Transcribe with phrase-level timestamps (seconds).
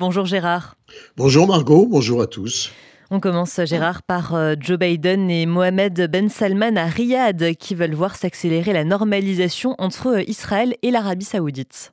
[0.00, 0.76] Bonjour Gérard.
[1.16, 2.70] Bonjour Margot, bonjour à tous.
[3.10, 7.96] On commence Gérard par euh, Joe Biden et Mohamed Ben Salman à Riyad qui veulent
[7.96, 11.92] voir s'accélérer la normalisation entre Israël et l'Arabie saoudite.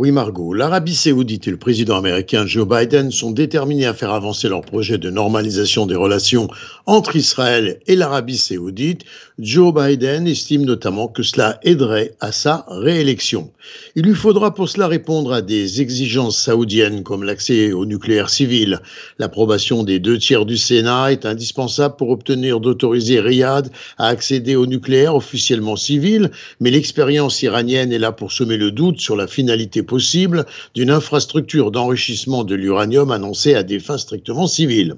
[0.00, 4.48] Oui, Margot, l'Arabie saoudite et le président américain Joe Biden sont déterminés à faire avancer
[4.48, 6.46] leur projet de normalisation des relations
[6.86, 9.02] entre Israël et l'Arabie saoudite.
[9.40, 13.50] Joe Biden estime notamment que cela aiderait à sa réélection.
[13.96, 18.78] Il lui faudra pour cela répondre à des exigences saoudiennes comme l'accès au nucléaire civil.
[19.18, 24.66] L'approbation des deux tiers du Sénat est indispensable pour obtenir d'autoriser Riyad à accéder au
[24.66, 29.82] nucléaire officiellement civil, mais l'expérience iranienne est là pour semer le doute sur la finalité
[29.88, 34.94] possible d'une infrastructure d'enrichissement de l'uranium annoncée à des fins strictement civiles.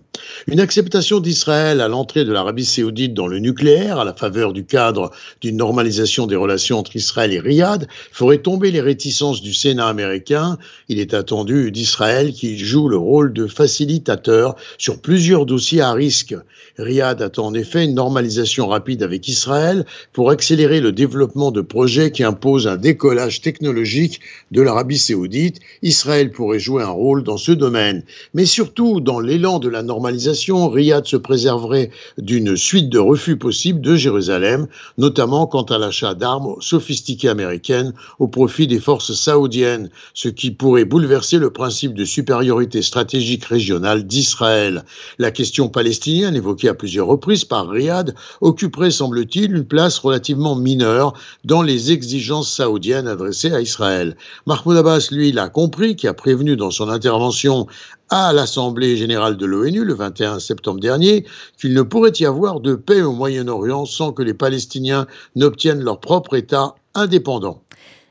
[0.47, 4.67] Une acceptation d'Israël à l'entrée de l'Arabie saoudite dans le nucléaire, à la faveur du
[4.67, 9.87] cadre d'une normalisation des relations entre Israël et Riyad, ferait tomber les réticences du Sénat
[9.87, 10.59] américain.
[10.89, 16.35] Il est attendu d'Israël qu'il joue le rôle de facilitateur sur plusieurs dossiers à risque.
[16.79, 22.11] Riyad attend en effet une normalisation rapide avec Israël pour accélérer le développement de projets
[22.11, 24.21] qui imposent un décollage technologique
[24.51, 28.03] de l'Arabie l'Arabie saoudite, Israël pourrait jouer un rôle dans ce domaine.
[28.33, 33.83] Mais surtout, dans l'élan de la normalisation, Riyad se préserverait d'une suite de refus possibles
[33.83, 40.31] de Jérusalem, notamment quant à l'achat d'armes sophistiquées américaines au profit des forces saoudiennes, ce
[40.31, 44.87] qui pourrait bouleverser le principe de supériorité stratégique régionale d'Israël.
[45.19, 51.13] La question palestinienne, évoquée à plusieurs reprises par Riyad, occuperait, semble-t-il, une place relativement mineure
[51.45, 54.17] dans les exigences saoudiennes adressées à Israël.
[54.47, 57.67] Mahmoud Abbas, lui, l'a compris, qui a prévenu dans son intervention
[58.09, 61.25] à l'Assemblée générale de l'ONU le 21 septembre dernier
[61.59, 66.01] qu'il ne pourrait y avoir de paix au Moyen-Orient sans que les Palestiniens n'obtiennent leur
[66.01, 67.63] propre État indépendant.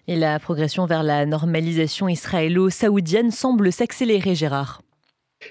[0.08, 4.82] Et la progression vers la normalisation israélo-saoudienne semble s'accélérer, Gérard.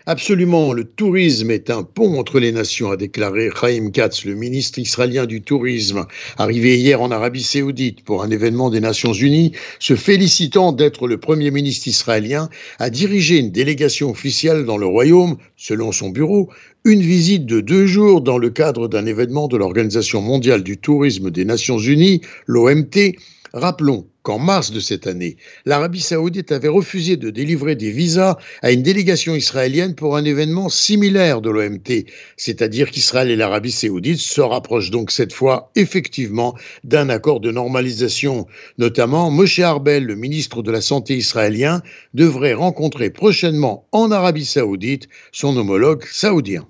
[0.04, 4.78] Absolument, le tourisme est un pont entre les nations, a déclaré Chaim Katz, le ministre
[4.78, 9.96] israélien du tourisme, arrivé hier en Arabie saoudite pour un événement des Nations unies, se
[9.96, 15.90] félicitant d'être le premier ministre israélien à diriger une délégation officielle dans le royaume, selon
[15.90, 16.50] son bureau,
[16.84, 21.30] une visite de deux jours dans le cadre d'un événement de l'Organisation mondiale du tourisme
[21.30, 23.14] des Nations unies, l'OMT,
[23.54, 28.72] Rappelons qu'en mars de cette année, l'Arabie saoudite avait refusé de délivrer des visas à
[28.72, 32.04] une délégation israélienne pour un événement similaire de l'OMT,
[32.36, 38.46] c'est-à-dire qu'Israël et l'Arabie saoudite se rapprochent donc cette fois effectivement d'un accord de normalisation.
[38.76, 41.80] Notamment, Moshe Arbel, le ministre de la Santé israélien,
[42.12, 46.66] devrait rencontrer prochainement en Arabie saoudite son homologue saoudien.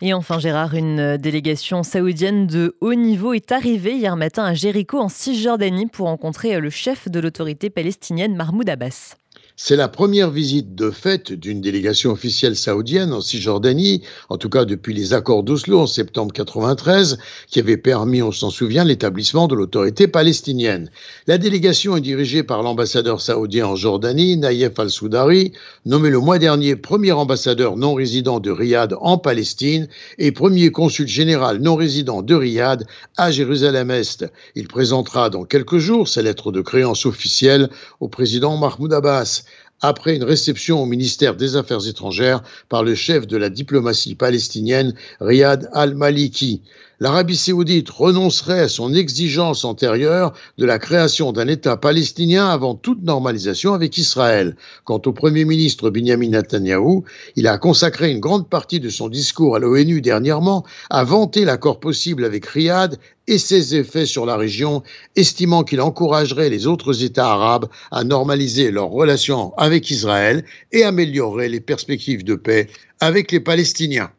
[0.00, 4.98] Et enfin, Gérard, une délégation saoudienne de haut niveau est arrivée hier matin à Jéricho
[4.98, 9.16] en Cisjordanie pour rencontrer le chef de l'autorité palestinienne Mahmoud Abbas.
[9.54, 14.64] C'est la première visite de fait d'une délégation officielle saoudienne en Cisjordanie, en tout cas
[14.64, 17.18] depuis les accords d'Oslo en septembre 93,
[17.48, 20.90] qui avaient permis, on s'en souvient, l'établissement de l'autorité palestinienne.
[21.26, 25.52] La délégation est dirigée par l'ambassadeur saoudien en Jordanie, Naïef al-Soudari,
[25.84, 29.86] nommé le mois dernier premier ambassadeur non résident de Riyad en Palestine
[30.16, 32.86] et premier consul général non résident de Riyad
[33.18, 34.24] à Jérusalem-Est.
[34.54, 37.68] Il présentera dans quelques jours sa lettre de créance officielle
[38.00, 39.42] au président Mahmoud Abbas
[39.82, 44.94] après une réception au ministère des Affaires étrangères par le chef de la diplomatie palestinienne,
[45.20, 46.62] Riyad al-Maliki.
[47.02, 53.02] L'Arabie saoudite renoncerait à son exigence antérieure de la création d'un État palestinien avant toute
[53.02, 54.54] normalisation avec Israël.
[54.84, 57.02] Quant au Premier ministre Benjamin Netanyahu,
[57.34, 61.80] il a consacré une grande partie de son discours à l'ONU dernièrement à vanter l'accord
[61.80, 62.96] possible avec Riyad
[63.26, 64.84] et ses effets sur la région,
[65.16, 71.48] estimant qu'il encouragerait les autres États arabes à normaliser leurs relations avec Israël et améliorerait
[71.48, 72.68] les perspectives de paix
[73.00, 74.12] avec les Palestiniens.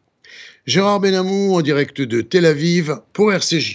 [0.66, 3.72] Gérard Benamou en direct de Tel Aviv pour RCJ.